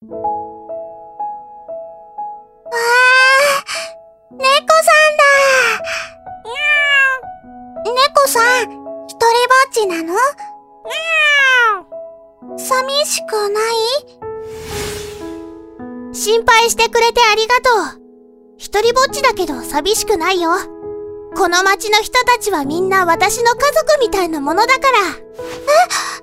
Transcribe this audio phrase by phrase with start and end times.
[0.00, 0.22] 猫さん
[5.16, 5.24] だ
[7.84, 8.70] 猫さん、
[9.08, 10.14] 一人ぼっちなの？
[12.56, 13.60] 寂しくな
[16.10, 16.14] い？
[16.14, 18.02] 心配してくれてありがとう。
[18.56, 20.52] 一人ぼっちだけど寂しくないよ。
[21.36, 24.98] この町の人たちはみんな私の家族みたいなものだから。
[25.10, 25.18] え、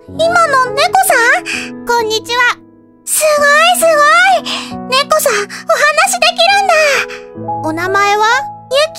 [0.07, 0.93] 今の猫
[1.35, 1.41] さ
[1.73, 1.85] ん？
[1.85, 2.64] こんにちは。
[3.07, 5.49] すごいすごい猫さん、お話で
[6.33, 6.41] き
[7.37, 8.25] るんだお名前は？
[8.71, 8.97] ゆき。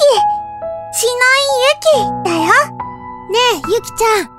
[0.99, 2.47] しのいゆきだよ。
[3.31, 4.31] ねえ、ゆきちゃん。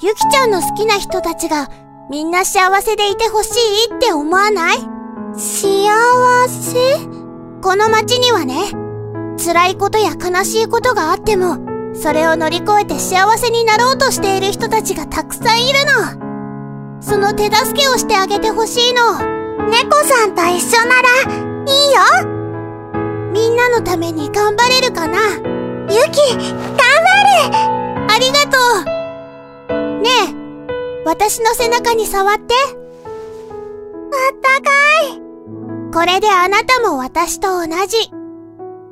[0.00, 1.68] ゆきちゃんの好きな人たちが
[2.08, 3.50] みんな幸せでいてほし
[3.90, 4.76] いって思わない？
[5.36, 6.74] 幸せ？
[7.62, 8.70] この街にはね、
[9.44, 11.58] 辛いことや悲しいことがあっても、
[11.94, 16.25] それを乗り越えて幸せになろうとしている人たちがたくさんいるの。
[17.00, 19.18] その手助けをしてあげてほしいの。
[19.68, 21.08] 猫さんと一緒なら、
[21.66, 22.00] いいよ
[23.32, 26.86] みんなのために頑張れるかなゆき、頑張
[27.50, 28.58] るありがと
[29.74, 32.54] うねえ、私の背中に触って。
[32.54, 32.68] あ
[34.32, 34.70] ったか
[35.12, 35.20] い。
[35.92, 38.10] これであなたも私と同じ。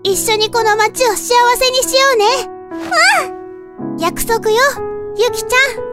[0.02, 2.24] 一緒にこの街を幸せにしようね。
[3.28, 4.56] うん約束よ、
[5.16, 5.84] ゆきちゃん。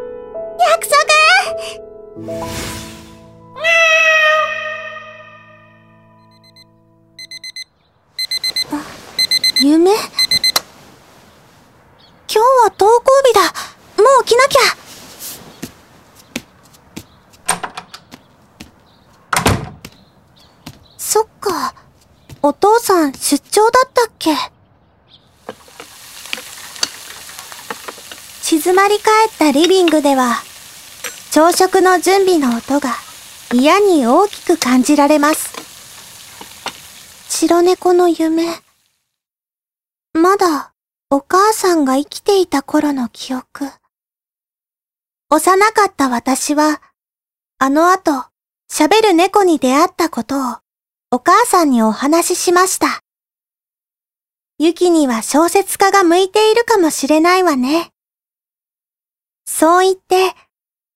[0.72, 1.91] 約束？
[2.14, 2.20] あ
[9.62, 9.92] 夢？
[9.94, 10.02] 今
[12.28, 13.42] 日は登校日だ。
[14.04, 14.60] もう起きなきゃ。
[20.98, 21.74] そっか。
[22.42, 24.36] お父さん出張だったっけ？
[28.42, 30.44] 静まり返ったリビングでは、
[31.34, 32.90] 朝食の準備の音が
[33.54, 35.54] 嫌に大きく感じられます。
[37.30, 38.48] 白猫の夢。
[40.12, 40.74] まだ
[41.10, 43.70] お母さんが生きていた頃の記憶。
[45.30, 46.82] 幼かった私は、
[47.60, 48.26] あの後、
[48.70, 50.58] 喋る猫に出会ったことを
[51.12, 53.00] お母さんにお話ししました。
[54.60, 57.92] ユキには小説家が向いているかもしれないわね。
[59.46, 60.36] そう言って、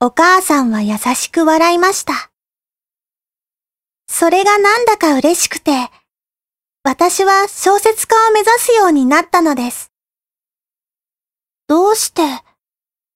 [0.01, 2.29] お母さんは優しく笑いました。
[4.07, 5.71] それがなんだか嬉しくて、
[6.83, 9.93] 私は小説家を目指すようになったのです。
[11.67, 12.23] どうして、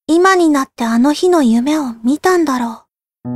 [0.07, 2.85] 今になってあの日の夢を見たんだろ
[3.25, 3.29] う。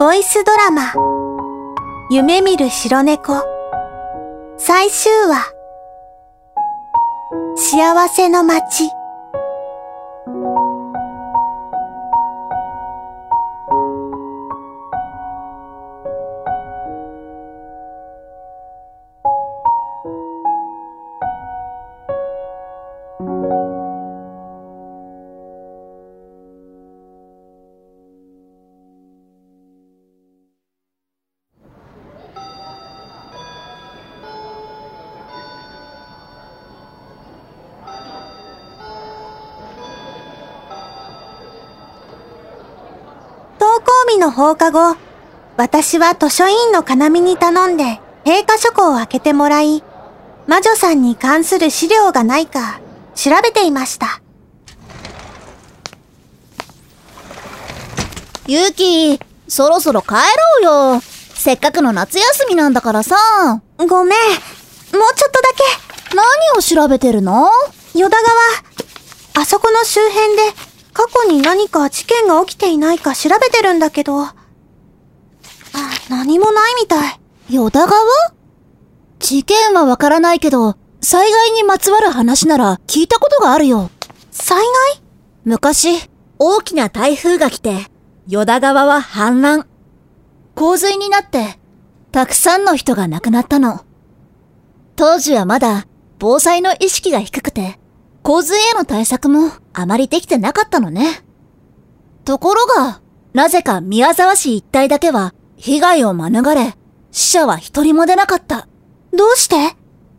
[0.00, 0.94] ボイスドラマ、
[2.10, 3.34] 夢見る白猫、
[4.56, 5.59] 最終話、
[7.56, 8.99] 幸せの街。
[44.30, 44.96] の放課後、
[45.56, 49.82] 私は図書委員の金見に頼んで、閉課書庫を開けてもらい、
[50.46, 52.80] 魔女さんに関する資料がないか、
[53.16, 54.22] 調べていました。
[58.46, 59.18] ゆうき、
[59.48, 60.14] そろそろ帰
[60.62, 61.02] ろうよ。
[61.34, 63.16] せっかくの夏休みなんだからさ。
[63.78, 63.88] ごめん。
[63.88, 66.14] もうちょっとだけ。
[66.14, 66.24] 何
[66.56, 67.48] を調べてるの？
[67.94, 69.42] 淀川。
[69.42, 70.42] あそこの周辺で、
[71.00, 74.20] 過去に何か事件が起きていないか調べてるんだけど。
[74.20, 74.34] あ、
[76.10, 77.20] 何もないみたい。
[77.48, 78.02] 淀川？
[79.18, 83.90] 事件はわからないけど、災害にまつわる話なら聞いたことがあるよ。
[84.30, 85.02] 災害？
[85.44, 87.86] 昔、大きな台風が来て、
[88.28, 89.64] 淀川は氾濫。
[90.54, 91.58] 洪水になって、
[92.12, 93.86] たくさんの人が亡くなったの。
[94.96, 95.86] 当時はまだ、
[96.18, 97.79] 防災の意識が低くて、
[98.22, 101.22] 洪水への対策もあまりできてなかったのね。
[102.24, 103.00] ところが、
[103.32, 106.76] なぜか宮沢市一帯だけは被害を免れ、
[107.12, 108.68] 死者は一人も出なかった。
[109.12, 109.74] どうして？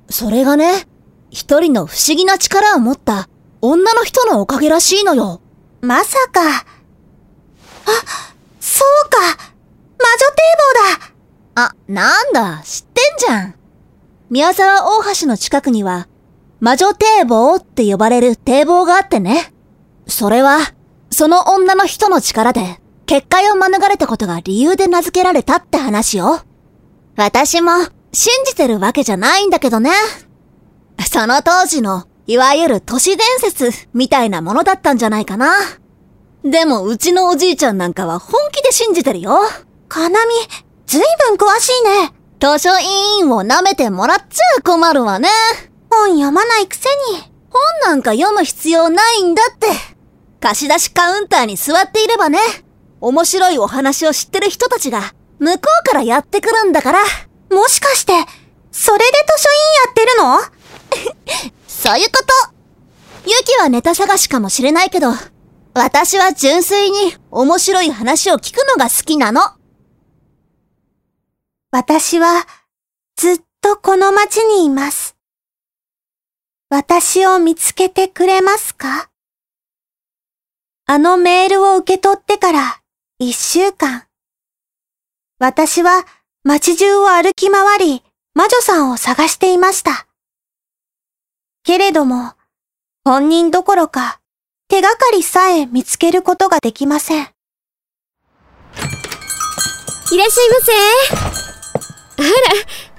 [0.09, 0.87] それがね、
[1.29, 3.29] 一人の不思議な力を持った
[3.61, 5.41] 女の人のおかげらしいのよ。
[5.79, 6.41] まさか。
[6.41, 6.63] あ、
[8.59, 9.17] そうか。
[9.19, 10.41] 魔女堤
[10.97, 11.11] 防
[11.55, 11.63] だ。
[11.63, 13.55] あ、なんだ、知ってんじゃん。
[14.29, 16.07] 宮沢大橋の近くには、
[16.61, 19.51] 魔女堤防って呼ばれる堤防があってね。
[20.05, 20.59] それは、
[21.09, 26.41] その女の人の力で、結界を免れたことが理由で名付けられたって話よ。
[27.15, 27.71] 私も、
[28.13, 29.89] 信じてるわけじゃないんだけどね。
[31.09, 35.55] その当時の、いわゆる都市伝説みたいなものだったんじゃないかな。
[36.43, 39.39] でも、うちのおじいちゃんなんかは本気で信じてるよ。
[39.87, 40.33] かなみ、
[40.85, 42.13] ずいぶん詳しいね。
[42.39, 42.83] 図書委
[43.19, 45.27] 員を舐めてもらっちゃ困るわね。
[45.91, 47.21] 本読まないくせに。
[47.49, 49.67] 本なんか読む必要ないんだって。
[50.39, 52.39] 貸し出しカウンターに座っていればね、
[53.01, 56.99] 面白いお話を知ってる人たちが、向こうからやってくるんだから。
[57.51, 58.13] もしかして、
[58.71, 61.51] それで図書委員やってるの？
[61.67, 65.11] そういうことユキはネタ探しかもしれないけど、
[65.73, 69.41] 私は純粋に面白い話を聞くのが好きなの。
[71.71, 72.45] 私は、
[73.15, 75.15] ずっとこの街にいます。
[76.73, 79.09] 私を見つけてくれますか？
[80.85, 82.81] あのメールを受け取ってから
[83.19, 84.05] 一週間。
[85.37, 86.05] 私は
[86.45, 90.07] 街中を歩き回り、魔女さんを探していました。
[91.65, 92.35] けれども、
[93.03, 94.21] 本人どころか
[94.69, 97.25] 手がかりさえ見つけることができません。
[97.25, 100.21] いらっしゃいま
[100.61, 100.71] せ。
[102.17, 102.23] あ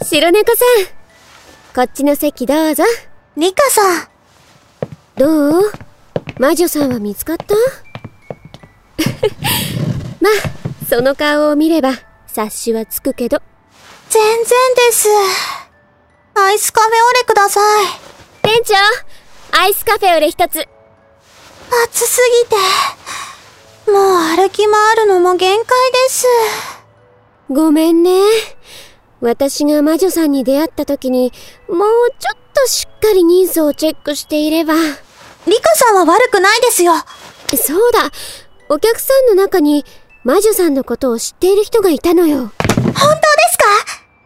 [0.00, 0.84] ら、白猫さん。
[1.74, 2.84] こっちの席どうぞ。
[3.36, 4.08] リカさん。
[5.16, 5.72] どう？
[6.38, 7.54] 魔女さんは見つかった？
[10.20, 10.32] まあ、
[10.88, 11.92] その顔を見れば
[12.28, 13.40] 察しはつくけど。
[14.10, 15.08] 全然です。
[16.34, 17.86] アイスカフェオレください。
[18.42, 18.74] 店長、
[19.58, 20.66] アイスカフェオレ一つ。
[21.86, 22.56] 暑すぎて、
[23.90, 26.26] もう歩き回るのも限界です。
[27.48, 28.20] ごめんね。
[29.22, 31.32] 私が魔女さんに出会った時に、
[31.68, 31.88] もう
[32.18, 34.74] ちょっとしっかり人数をチェックしていれば。
[34.74, 34.80] リ
[35.60, 36.92] カさんは悪くないですよ。
[37.56, 38.10] そうだ。
[38.68, 39.84] お客さんの中に
[40.24, 42.38] 魔女さんのことを知っている人がいたのよ。
[42.38, 42.52] 本
[42.84, 43.64] 当ですか？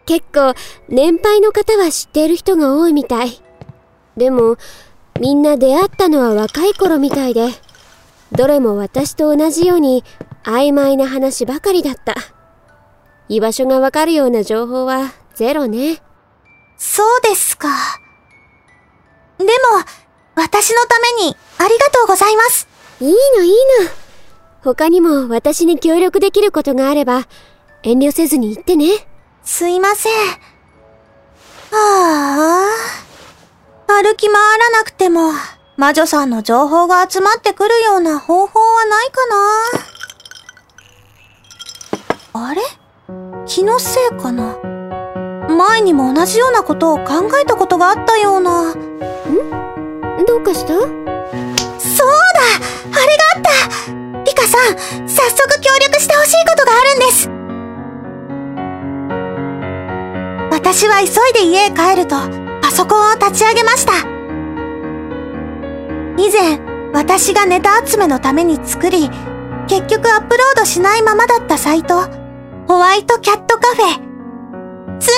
[0.05, 0.53] 結構、
[0.87, 3.41] 年配の方は知っている人が多いみたい。
[4.15, 4.57] でも、
[5.19, 7.49] みんな出会ったのは若い頃みたいで、
[8.31, 10.03] どれも私と同じように
[10.43, 12.15] 曖昧な話ばかりだった。
[13.27, 16.01] 居場所がわかるような情報はゼロね。
[16.77, 17.67] そうですか。
[19.37, 19.51] でも、
[20.35, 22.67] 私のためにありがとうございます。
[22.99, 23.89] いいのいいの。
[24.63, 27.27] 他にも私に協力できることがあれば、
[27.83, 29.07] 遠慮せずに言ってね。
[29.43, 30.13] すいません。
[31.71, 32.67] あ
[33.89, 33.93] あ。
[34.01, 35.31] 歩き回らなくても、
[35.77, 39.25] 魔女さんの情報が集まってくるような方法はないか
[42.33, 42.61] なあれ？
[43.45, 44.76] 気のせいかな？
[45.57, 48.71] 前にも同じようなことを考えたことがあったような。
[48.71, 48.73] ん？
[50.25, 50.67] どうかした？
[50.67, 50.95] そうだ
[52.91, 53.49] あれがあった
[54.23, 54.77] リカさん、
[55.07, 57.29] 早速協力してほしいことがあるんです
[60.51, 62.15] 私は急いで家へ帰ると、
[62.61, 63.93] パソコンを立ち上げました。
[66.17, 66.59] 以前、
[66.93, 69.09] 私がネタ集めのために作り、
[69.67, 72.01] 結局アップロードしないままだったサイト、
[72.67, 74.06] ホワイトキャットカフェ。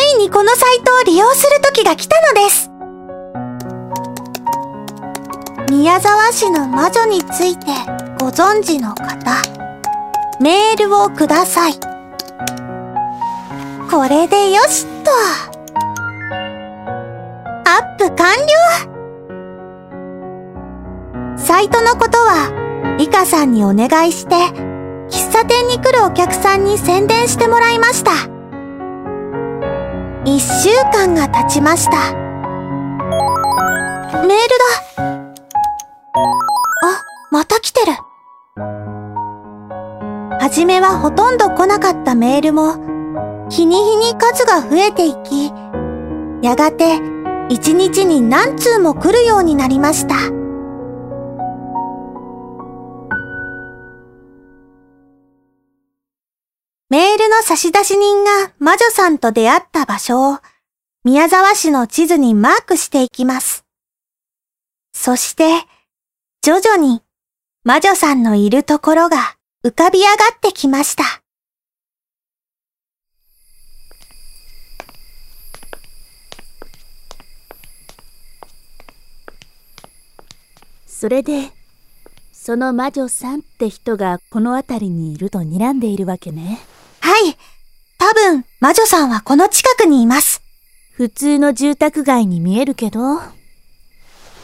[0.09, 2.71] ついにこのサイトを利用する時が来たのです。
[5.69, 7.67] 宮沢市の魔女について
[8.19, 9.05] ご存知の方、
[10.41, 11.73] メールをください。
[13.91, 15.11] これでよしっと。
[17.69, 18.47] アップ完了
[21.37, 24.35] サイトのことは、リカさんにお願いして、
[25.09, 28.38] 喫茶店に来るお客さんに宣伝してもらいました。
[30.31, 32.13] 一週間が経ちました。
[34.27, 34.37] メール
[34.95, 35.03] だ。
[36.83, 37.93] あ、また来てる。
[40.39, 42.75] はじめはほとんど来なかったメールも、
[43.49, 45.51] 日に日に数が増えていき、
[46.43, 46.99] やがて
[47.49, 50.15] 一日に何通も来るようになりました。
[57.49, 60.37] 差出人が魔女さんと出会った場所を
[61.03, 63.65] 宮沢市の地図にマークしていきます。
[64.93, 65.63] そして、
[66.43, 67.01] 徐々に
[67.63, 71.03] 魔女さんのいるところが浮かび上がってきました。
[80.85, 81.49] それで、
[82.31, 86.59] その魔女さんって人がこの辺りにいると睨んでいるわけね。
[87.01, 87.37] はい。
[87.97, 90.41] 多分、魔女さんはこの近くにいます。
[90.93, 93.19] 普通の住宅街に見えるけど、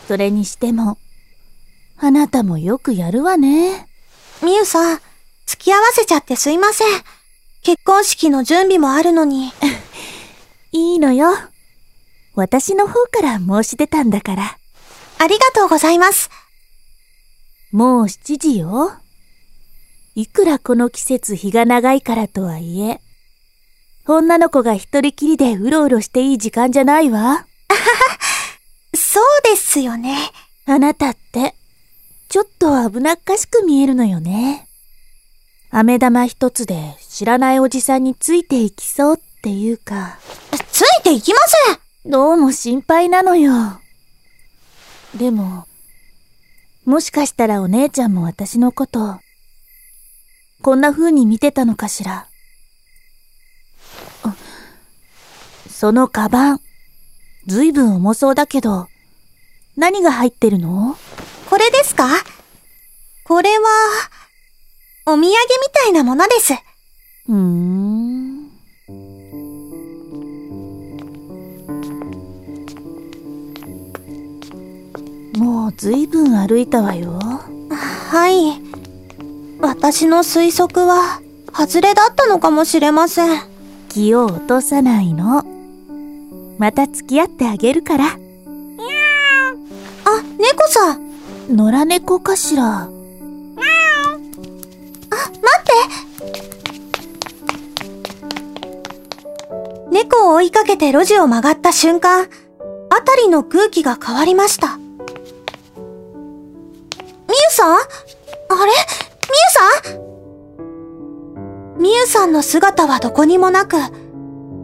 [0.07, 0.97] それにしても、
[1.97, 3.87] あなたもよくやるわね。
[4.43, 5.01] みゆさん、
[5.45, 6.87] 付き合わせちゃってすいません。
[7.63, 9.51] 結婚式の準備もあるのに。
[10.71, 11.29] いいのよ。
[12.35, 14.57] 私の方から申し出たんだから。
[15.17, 16.29] ありがとうございます。
[17.71, 18.93] もう7時よ。
[20.15, 23.01] いくらこの季節日が長いからとはいえ、
[24.07, 27.45] 女の子が一人きりでうろうろしていい時間じゃないわ。
[28.95, 30.31] そうですよね。
[30.67, 31.53] あなたって、
[32.29, 34.69] ちょっと危なっかしく見えるのよね。
[35.69, 40.17] 飴玉一つで知らないおじさんについていきそうっていうか、
[40.71, 42.09] ついていきません。
[42.09, 43.81] どうも心配なのよ。
[45.13, 45.67] でも、
[46.85, 49.19] もしかしたらお姉ちゃんも私のこと、
[50.61, 52.27] こんな風に見てたのかしら。
[54.23, 54.35] あ
[55.69, 56.61] そのカバン、
[57.45, 58.87] ずいぶん重そうだけど、
[59.77, 60.97] 何が入ってるの？
[61.49, 62.07] これですか？
[63.25, 63.65] これは、
[65.05, 65.29] お土産み
[65.73, 66.53] たいなものです。
[66.53, 68.45] うーん。
[75.37, 77.19] もうずいぶん歩いたわよ。
[77.19, 78.64] はい。
[79.59, 81.21] 私の推測は、
[81.53, 83.41] 外れだったのかもしれません。
[83.89, 85.43] 気を落とさないの。
[86.57, 88.05] また付き合ってあげるから。
[88.07, 88.15] あ、
[90.37, 91.05] 猫さん。
[91.49, 92.89] 野良猫かしら。
[99.91, 102.25] 猫を追いかけて路地を曲がった瞬間、あ
[103.01, 104.77] たりの空気が変わりました。
[104.77, 104.83] み
[107.29, 107.77] ゆさん？
[107.77, 107.85] あれ？
[108.49, 109.04] み
[109.35, 113.75] ゆさんみゆさんの姿はどこにもなく、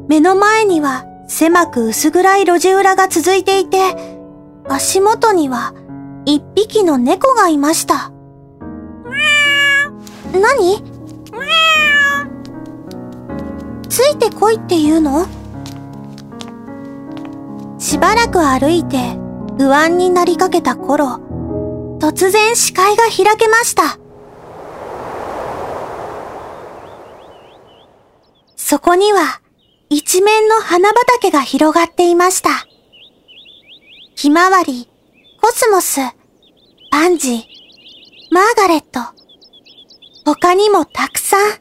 [0.08, 3.78] 目の前には狭く薄暗い路地裏が続いていて、
[4.68, 5.74] 足元には
[6.26, 8.12] 一匹の猫がいました。
[10.34, 10.84] 何？
[13.90, 15.28] ついてこいって言うの？
[17.78, 19.18] しばらく歩いて
[19.58, 21.20] 不安になりかけた頃、
[22.00, 23.98] 突然視界が開けました。
[28.72, 29.42] そこには
[29.90, 32.66] 一面の花畑が広がっていました。
[34.16, 34.88] ひまわり、
[35.42, 36.00] コスモス、
[36.90, 37.44] パンジー、
[38.32, 39.02] マーガレット、
[40.24, 41.52] 他にもたくさん、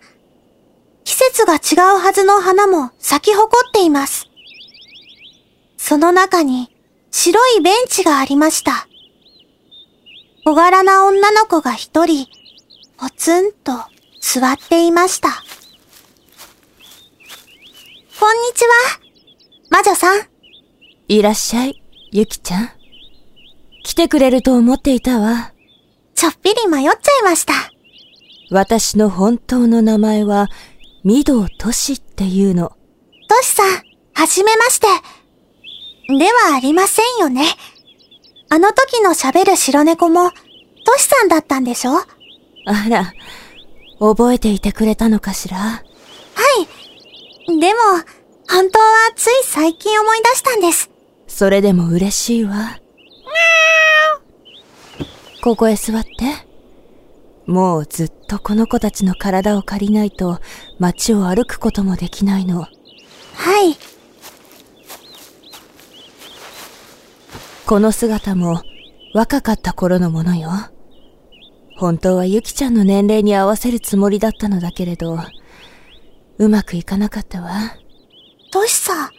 [1.02, 4.28] 季節が違うはずの花も咲き誇っています。
[5.78, 6.70] その中に
[7.10, 8.86] 白いベンチがありました。
[10.44, 12.28] 小柄な女の子が一人、
[12.98, 13.72] ポツンと
[14.20, 15.42] 座っていました。
[18.20, 18.74] こんにちは、
[19.70, 20.28] 魔女さん。
[21.08, 22.70] いらっしゃい、ゆきちゃん。
[23.82, 25.54] 来てくれると思っていたわ。
[26.14, 27.54] ちょっぴり迷っちゃいました。
[28.50, 30.48] 私の本当の名前は、
[31.02, 32.76] 御堂としっていうの。
[33.26, 33.66] トシさん、
[34.12, 34.86] はじめまして。
[36.18, 37.46] ではありませんよね。
[38.50, 40.36] あの時の喋る白猫も、ト
[40.98, 41.92] シさんだったんでしょ？
[41.92, 42.04] は
[42.66, 43.14] あら、
[43.98, 45.76] 覚えていてくれたのかしら？
[45.76, 45.80] い。
[47.59, 47.80] でも、
[48.49, 50.90] 本当はつい最近思い出したんです。
[51.26, 52.78] それでも嬉しいわ。
[55.42, 56.11] ここへ座って。
[57.47, 60.38] もうずっとこの子たちの体を借りないと
[60.78, 62.61] 街を歩くこともできないの。
[62.61, 63.76] はい。
[67.66, 68.62] この姿も
[69.14, 70.50] 若かった頃のものよ。
[71.76, 75.19] 本当はゆきちゃんの年齢に合わせるつもりだったのだけれど、
[76.40, 77.50] うまくいかなかったわ。
[78.50, 79.11] トシさん、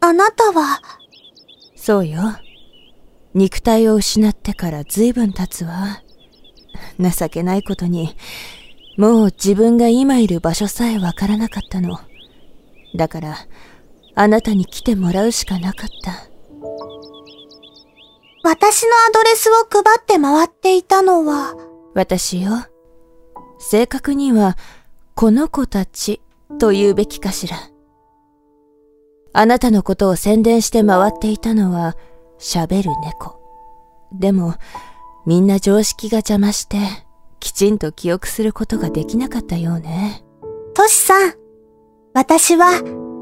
[0.00, 0.80] あなたは、
[1.74, 2.20] そうよ。
[3.34, 6.00] 肉体を失ってから随分経つわ。
[7.00, 8.16] 情けないことに、
[8.96, 11.98] もう自分が今いる場所さえわからなかったの。
[12.94, 13.36] だから、
[14.14, 16.12] あなたに来てもらうしかなかった。
[18.44, 21.56] 私のアドレスを配って回っていたのは、
[21.94, 22.52] 私よ。
[23.58, 24.56] 正確には、
[25.16, 26.20] この子たち
[26.58, 27.56] と言うべきかしら。
[29.32, 31.96] あなたのことを宣伝して回っていたのは、
[32.38, 33.40] 喋る猫。
[34.12, 34.54] でも、
[35.26, 36.78] みんな常識が邪魔して、
[37.40, 40.24] きちんと記憶することができなかったようね。
[40.74, 41.34] トシさん、
[42.14, 42.80] 私は、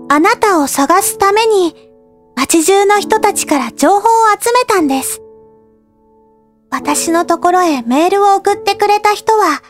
[0.08, 1.74] あなたを探すために、
[2.36, 4.00] 街中の人たちから情報を
[4.38, 5.22] 集めたんです。
[6.70, 9.62] 私のところへメールを送ってくれた人は、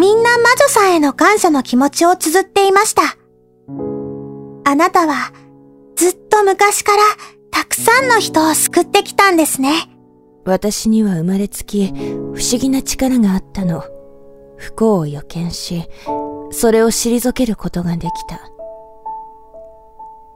[0.00, 3.02] みんな魔女さんへの感謝の気持ちを綴っていました。
[4.64, 5.30] あなたは、
[5.94, 7.02] ずっと昔から
[7.50, 9.90] たくさんの人を救ってきたんですね。
[10.46, 13.84] 私には生まれつき不思議な力があったの。
[14.56, 15.86] 不幸を予見し、
[16.50, 18.40] それを退けることができた。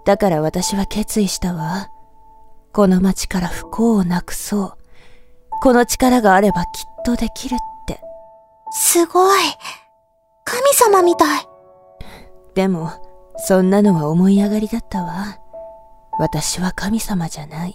[0.04, 1.88] だから私は決意したわ。
[2.74, 4.72] この街から不幸をなくそう。
[5.62, 6.66] この力があればきっ
[7.06, 7.73] とできるって。
[8.74, 9.40] すごい。
[10.44, 11.48] 神様みたい。
[12.54, 12.90] でも、
[13.36, 15.38] そんなのは思い上がりだったわ。
[16.18, 17.74] 私は神様じゃない。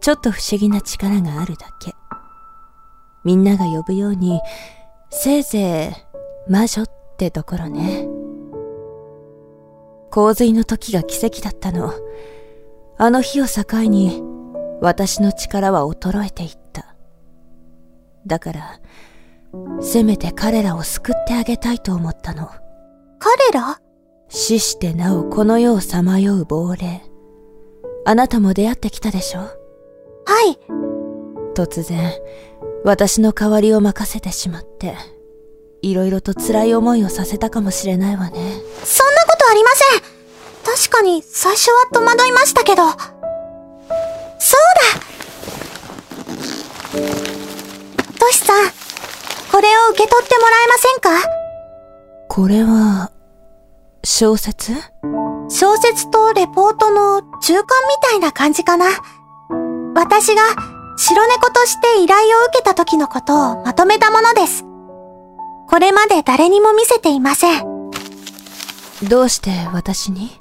[0.00, 1.92] ちょっと不思議な力があるだけ。
[3.24, 4.40] みんなが呼ぶように、
[5.10, 5.94] せいぜ
[6.48, 6.86] い魔女っ
[7.16, 8.08] てところね。
[10.10, 11.92] 洪水の時が奇跡だったの。
[12.96, 14.22] あの日を境に、
[14.80, 16.94] 私の力は衰えていった。
[18.26, 18.80] だから、
[19.80, 22.50] せめて彼らを救ってあげたいと思ったの。
[23.18, 23.80] 彼ら？
[24.28, 27.02] 死してなおこの世をさまよう亡霊。
[28.06, 29.40] あなたも出会ってきたでしょ？
[29.40, 29.48] は
[30.48, 30.58] い。
[31.54, 32.12] 突然、
[32.84, 34.96] 私の代わりを任せてしまって、
[35.82, 38.32] いろいろと辛い思いをさせたかもしれないわね。
[38.84, 40.00] そんなことありません
[40.64, 42.82] 確かに最初は戸惑いましたけど。
[42.86, 44.60] そう
[46.94, 47.00] だ
[48.18, 48.72] トシさん、
[49.54, 51.28] これを受け取ってもらえませんか？
[52.28, 53.12] これは、
[54.02, 54.72] 小説？
[55.48, 57.64] 小説とレポートの中間み
[58.02, 58.86] たいな感じかな。
[59.94, 60.42] 私が
[60.96, 64.64] 白猫として依頼を受けた時のことをまとめたものです。
[65.68, 67.90] これまで誰にも見せていません。
[69.08, 70.32] どうして私に？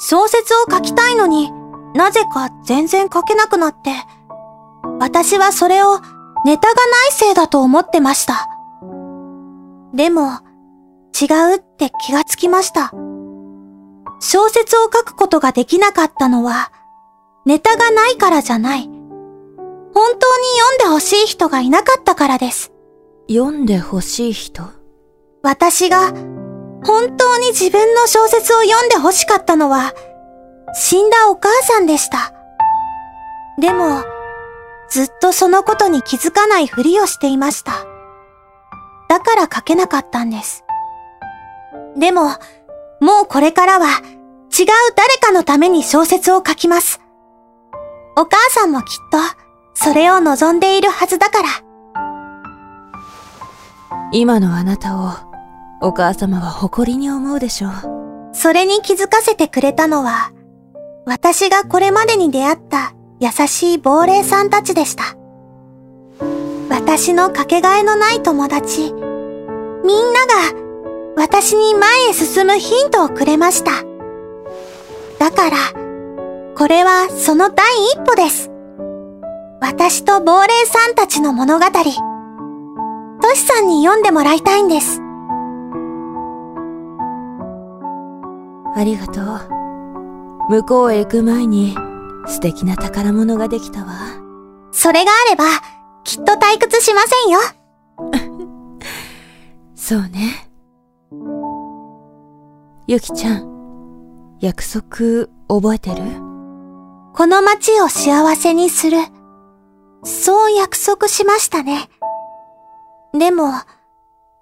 [0.00, 1.52] 小説を書きたいのに
[1.94, 3.92] なぜか全然書けなくなって、
[4.98, 6.00] 私はそれを
[6.48, 8.48] ネタがないせいだと思ってました。
[9.92, 10.30] でも、
[11.20, 12.90] 違うって気がつきました。
[14.18, 16.72] 小説を書くことができなかったのは、
[17.44, 18.84] ネタがないからじゃない。
[18.84, 18.94] 本
[19.92, 20.14] 当に
[20.72, 22.72] 読んでほしい人がいなかったからです。
[23.28, 24.62] 読んでほしい人？
[25.42, 26.14] 私が
[26.82, 29.92] 本当に自分の小説を読んでほしかったのは、
[30.72, 32.32] 死んだお母さんでした。
[33.60, 34.02] でも、
[34.90, 37.72] ずっとそのことに気づかないふりをしていました。
[39.08, 40.64] だから書けなかったんです。
[41.96, 42.30] でも、
[43.00, 47.00] もうこれからは違う誰かのために小説を書きます。
[48.16, 49.18] お母さんもきっと
[49.74, 51.48] それを望んでいるはずだから。
[54.12, 55.12] 今のあなたを
[55.80, 57.72] お母様は誇りに思うでしょう。
[58.32, 60.32] それに気づかせてくれたのは、
[61.06, 65.16] 私がこれまでに出会った優しい亡霊さんたちでした。
[66.70, 70.68] 私のかけがえのない友達、みんなが
[71.16, 73.72] 私に前へ進むヒントをくれました。
[75.18, 75.56] だから、
[76.56, 78.50] これはその第一歩です。
[79.60, 81.72] 私と亡霊さんたちの物語、ト
[83.34, 85.00] シさんに読んでもらいたいんです。
[88.76, 89.24] ありがとう。
[90.50, 91.76] 向こうへ行く前に
[92.28, 93.88] 素敵な宝物ができたわ。
[94.70, 95.44] それがあれば、
[96.04, 97.40] きっと退屈しませんよ。
[99.74, 100.48] そうね。
[102.86, 106.02] ゆきちゃん、約束覚えてる？
[107.14, 108.98] この街を幸せにする。
[110.04, 111.88] そう約束しましたね。
[113.12, 113.52] でも、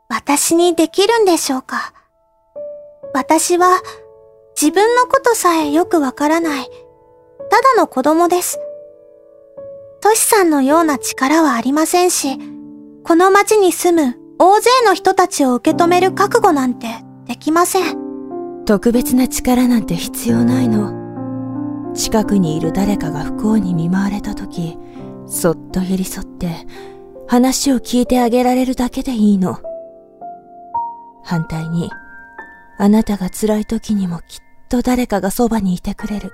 [0.09, 1.93] 私にできるんでしょうか？
[3.15, 3.81] 私は
[4.61, 6.71] 自分のことさえよくわからない、
[7.51, 8.59] ただの子供です。
[10.01, 12.39] トシさんのような力はありませんし、
[13.05, 16.87] この街に住む大勢の人たちを受け止める覚悟なんて
[17.27, 18.65] できません。
[18.67, 21.93] 特別な力なんて必要ないの。
[21.95, 24.77] 近くにいる誰かが不幸に見舞われた時、
[25.27, 26.67] そっと寄り添って
[27.27, 29.59] 話を聞いてあげられるだけでいいの。
[31.23, 31.91] 反対に、
[32.79, 34.25] あなたが辛い時にもきっ
[34.69, 36.33] と誰かがそばにいてくれる。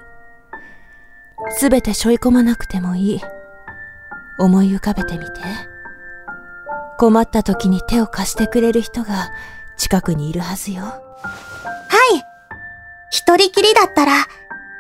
[1.51, 3.21] すべて背負い込まなくてもいい。
[4.39, 5.33] 思い浮かべてみて。
[6.99, 9.33] 困った時に手を貸してくれる人が
[9.77, 10.83] 近くにいるはずよ。
[10.83, 11.01] は
[12.15, 12.23] い。
[13.11, 14.13] 一人きりだったら、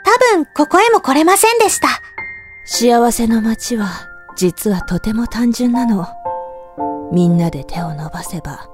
[0.05, 1.88] 多分ここへも来れませんでした。
[2.64, 3.88] 幸せの街は、
[4.37, 6.07] 実はとても単純なの。
[7.12, 8.68] みんなで手を伸ばせば、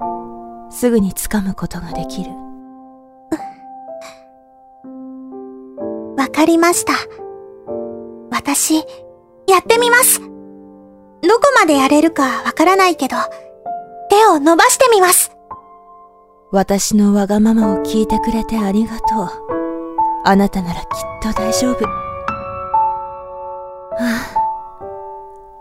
[0.71, 2.31] すぐに掴むことができる。
[6.17, 6.93] わかりました。
[8.31, 8.77] 私、
[9.47, 10.19] やってみます。
[10.19, 10.29] どこ
[11.59, 13.15] までやれるかわからないけど、
[14.09, 15.31] 手を伸ばしてみます。
[16.51, 19.29] 私のわがままを聞いてくれてありがとう。
[20.25, 20.87] あなたならきっ
[21.21, 21.85] と大丈夫。
[21.85, 21.95] は
[23.99, 24.85] あ、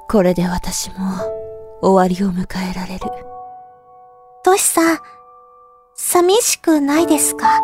[0.09, 0.97] これで私も
[1.83, 3.01] 終わりを迎えられる。
[4.45, 4.99] トシさん、
[5.95, 7.61] 寂しくないですか？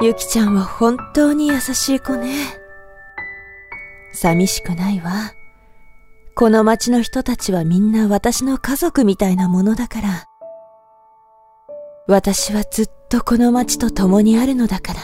[0.00, 2.32] ゆきちゃんは本当に優しい子ね。
[4.12, 5.32] 寂しくないわ。
[6.36, 10.24] この町の人たちはみんな私の家族みたいなものだから。
[12.06, 15.00] 私はずっとこの町と共にあるのだから。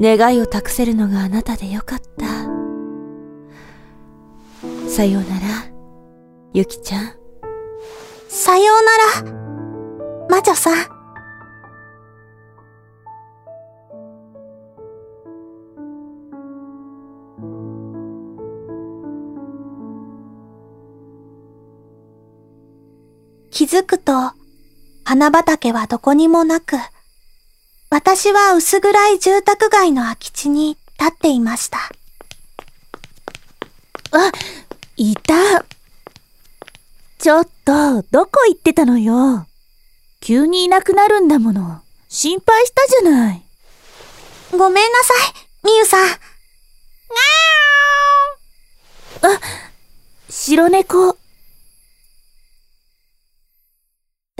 [0.00, 2.26] 願いを託せるのがあなたでよかった。
[4.88, 5.46] さようなら、
[6.54, 7.12] ゆきちゃん。
[8.28, 8.72] さよ
[9.22, 10.95] うなら、魔女さん。
[23.56, 24.12] 気づくと、
[25.02, 26.76] 花畑はどこにもなく、
[27.88, 31.78] 私は薄暗い住宅街の空き地に立っていました。
[34.10, 34.30] あ、
[34.98, 35.64] いた。
[37.16, 39.46] ちょっと、どこ行ってたのよ。
[40.20, 41.80] 急にいなくなるんだもの。
[42.10, 43.42] 心配したじゃない。
[44.50, 46.10] ごめんなさい、みゆさん。
[46.10, 46.18] あ、
[50.28, 51.16] 白猫。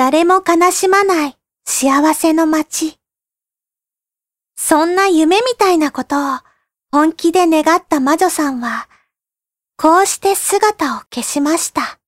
[0.09, 2.97] 誰も悲しまない幸せの街。
[4.57, 6.39] そんな夢みたいなことを
[6.93, 8.89] 本気で願った魔女さんは、
[9.77, 11.99] こうして姿を消しました。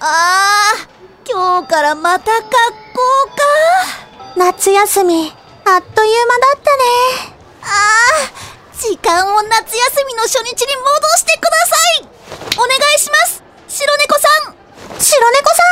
[0.00, 0.88] あ、
[1.30, 4.38] 今日からまた学校か。
[4.38, 5.34] 夏休み、
[5.66, 7.37] あっという間だったね。
[7.68, 12.08] ああ、時間を夏休みの初日に戻してください
[12.56, 14.54] お願いします白猫さん
[14.98, 15.62] 白猫さ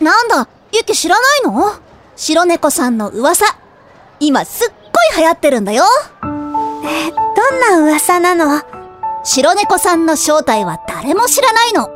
[0.00, 0.04] ん？
[0.04, 1.74] なんだ、ユキ知らないの？
[2.16, 3.44] 白猫さんの噂。
[4.20, 5.84] 今すっごい流行ってるんだよ。
[6.22, 8.62] え、どんな噂なの？
[9.22, 11.88] 白猫さんの正体は誰も知らないの。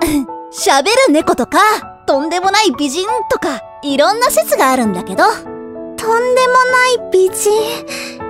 [0.52, 1.58] 喋る猫とか、
[2.06, 5.24] とんでもない美人とか、いろんな説があるんだけど。
[5.24, 5.48] とんで
[5.96, 6.18] もな
[6.88, 8.25] い美人？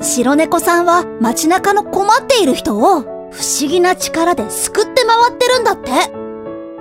[0.00, 5.90] 白猫さんは街中の困っている人を不思議な力で救って回ってるんだって。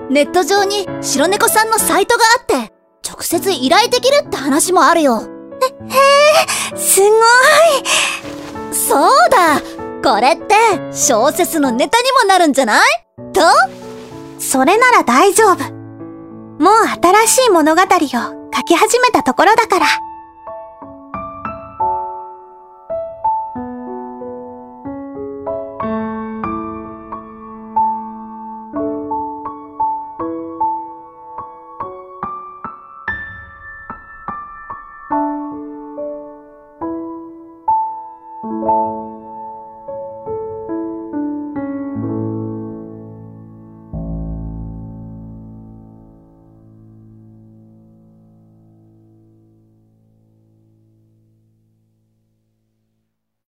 [0.09, 2.73] ネット上に白猫さんのサイトがあって、
[3.07, 5.21] 直接依頼できるって話もあるよ。
[5.21, 5.95] へ
[6.73, 7.11] え、すごい。
[8.73, 9.61] そうだ。
[10.03, 10.55] これって
[10.93, 12.83] 小説のネタにもなるんじゃない？
[13.33, 13.41] と？
[14.39, 15.73] それなら大丈夫。
[16.63, 19.85] もう新しい物語を書き始めたところだから。